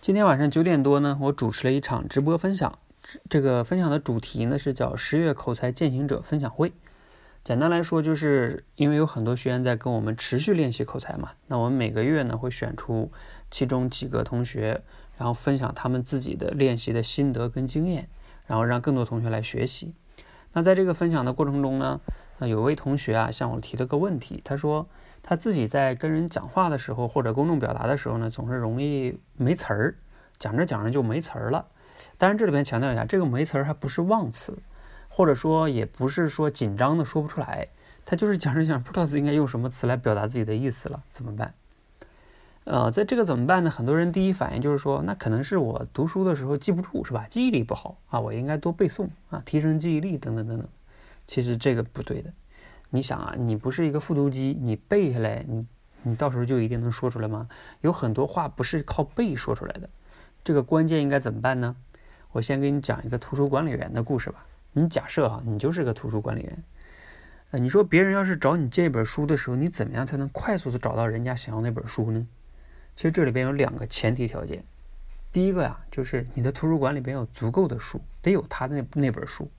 [0.00, 2.78] 今天晚上九点多呢，我主持了一场直播分享。
[3.28, 6.72] 这个分享的主题呢是叫“十月口才践行者分享会”。
[7.44, 13.12] 简单来说，就是因为有很多学员在跟我们持续练习口才嘛，那我们每个月呢会选出
[13.50, 14.80] 其中几个同学，
[15.18, 18.08] 然后分享他们自己的练习的心得跟经验，
[18.46, 19.92] 然后让更多同学来学习。
[20.54, 22.00] 那在这个分享的过程中呢，
[22.38, 24.88] 那有位同学啊向我提了个问题，他说
[25.22, 29.94] 他自己在跟人讲话的时候或者公众表达的时候呢，总是容易没词儿，
[30.38, 31.66] 讲着讲着就没词儿了。
[32.16, 34.56] 当然这里边强调一下，这个没词儿还不是忘词。
[35.12, 37.66] 或者说也不是说紧张的说不出来，
[38.06, 41.52] 他就是讲着讲着不知道应该用什么词来表达自己的意思了，怎么办？
[42.64, 43.68] 呃，在这个怎么办呢？
[43.68, 47.26] 很多人第一反应就是说，那可能是我读书的时候记不住，是吧？
[47.28, 50.66] 记忆力不好啊，我应该多背诵啊，提升记忆力等等等等。
[51.26, 52.32] 其实这个不对的。
[52.90, 55.66] 你想啊，你不是一个复读机，你背下来，你
[56.02, 57.48] 你到时候就一定能说出来吗？
[57.80, 59.88] 有很多话不是靠背说出来的。
[60.42, 61.76] 这个关键应该怎么办呢？
[62.32, 64.44] 我先给你讲一个图书管理员的故事吧。
[64.72, 66.62] 你假设哈，你就是个图书管理员，
[67.50, 72.26] 呃，你说别人要是找你借一本书的时候，你怎么样才能快速的找到人家想要那本书呢？
[72.96, 74.62] 其实这里边有两个前提条件，
[75.32, 79.50] 第一个呀，就是你的图书馆里边有足够的书，得有他的那那本书，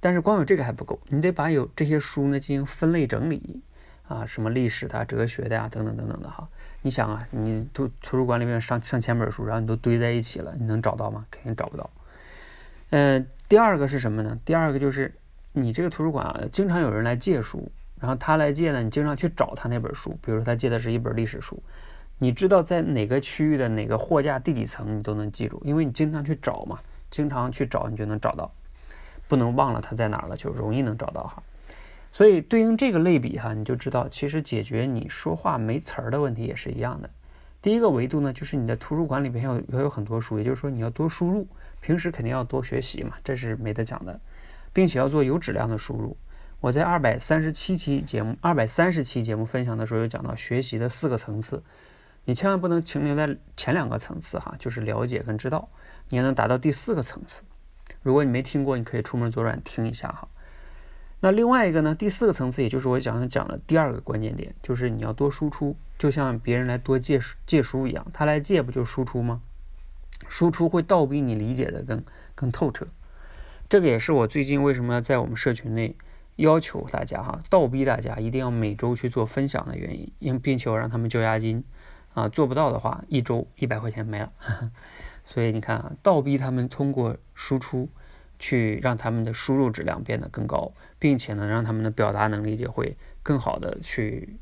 [0.00, 3.60] 但是光有这个还不够，你得把有这些书呢进行分类整理
[4.08, 6.48] 啊，什么历史的、哲学的呀，等等等等的哈。
[6.82, 11.26] 你想啊，你图图书馆里面上上千本书，然后你都堆在一起了，你能找到吗？
[11.30, 11.90] 肯定找不到。
[12.90, 13.26] 嗯。
[13.48, 14.40] 第二个是什么呢？
[14.44, 15.14] 第二个就是
[15.52, 20.18] 你这个图书馆啊，经常有人来借书，然后他来借呢，你经常去找他那本书。
[20.20, 21.62] 比如说他借的是一本历史书，
[22.18, 28.52] 你知道在哪个区域的哪个货架第几层，你都能记住，因为你经常去找嘛，经常去找你就能找到，
[29.28, 31.42] 不能忘了它在哪儿了，就容易能找到哈。
[32.12, 37.10] 所以对应这个类比哈，你就知道其实解决你说话没词儿的问题也是一样的。
[37.60, 41.46] 第一个维度呢，就是你的图书馆里边要要有很多书，也就是说你要多输入。
[41.80, 44.18] 平时肯定要多学习嘛，这是没得讲的，
[44.72, 46.16] 并且要做有质量的输入。
[46.60, 51.62] 我在二百三十七期节目、二百三十期节目分享的时候，有讲到学习的四个层次，
[52.24, 55.68] 你千万不能停留在前两个层次哈，就是了解跟知道，
[56.08, 57.42] 你要能达到第四个层次。
[58.06, 60.28] 如果你没听过，你可以出门左转听一下哈。
[61.18, 69.42] 那另外一个呢，第四个层次，也就是我讲讲的第二个关键点，就是你要多输出，就像别人来多借借书一样，他来借不就输出吗？
[70.28, 72.04] 输出会倒逼你理解的更
[72.36, 72.86] 更透彻，
[73.68, 75.96] 这个也是我最近为什么要在我们社群内
[76.36, 81.64] 要求大家哈，倒逼大家一定要每周去做分享的原因，因并且我让他们交押金
[82.16, 84.32] 啊，做不到的话一周一百块钱没了。
[85.22, 87.90] 所以你看啊，倒逼他们通过输出
[88.38, 94.38] 去让他们的输入质量变得更高，并且呢让他们的表达能力也会更好的去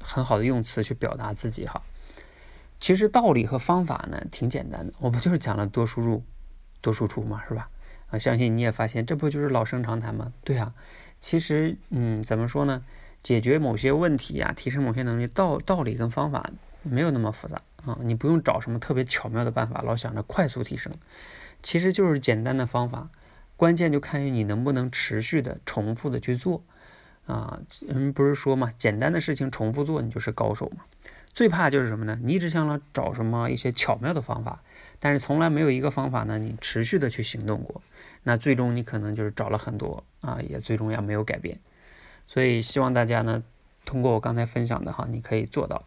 [0.00, 1.80] 很好的用词去表达自己哈。
[2.80, 6.24] 其实道理和方法呢挺简单的，我不就是讲了多输入、
[6.80, 7.70] 多输出嘛，是吧？
[8.10, 10.32] 啊，相信你也发现，这不就是老生常谈吗？
[10.42, 10.74] 对啊，
[11.20, 12.82] 其实，嗯，怎么说呢？
[13.22, 16.50] 解决某些问题呀，提升某些能力，道道理跟方法
[16.82, 20.92] 没有那么复杂啊，你不用找什么特别巧妙的办法，老想着快速提升，
[21.62, 23.08] 其实就是简单的方法，
[23.56, 26.62] 关键就看于你能不能持续的、重复的去做
[27.26, 27.60] 啊。
[27.86, 30.84] 人不是说嘛，简单的事情重复做，你就是高手嘛。
[31.34, 32.18] 最怕就是什么呢？
[32.22, 34.62] 你一直想着找什么一些巧妙的方法，
[34.98, 37.80] 但是从来没有一个方法呢，你持续的去行动过，
[38.22, 41.58] 那最终你可能就是找了很多啊，也最终也没有改变。
[42.26, 43.42] 所以希望大家呢，
[43.86, 45.84] 通过我刚才分享的哈，你可以做到。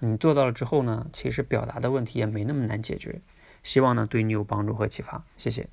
[0.00, 3.20] 你做到了之后呢，其实表达的问题也没那么难解决。
[3.62, 5.68] 希望呢对你有帮助和启发，谢谢。